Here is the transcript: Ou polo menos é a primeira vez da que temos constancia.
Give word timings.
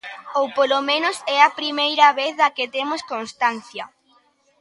Ou 0.39 0.45
polo 0.57 0.79
menos 0.89 1.17
é 1.35 1.37
a 1.43 1.53
primeira 1.59 2.07
vez 2.19 2.33
da 2.41 2.49
que 2.55 2.65
temos 2.75 3.01
constancia. 3.11 3.85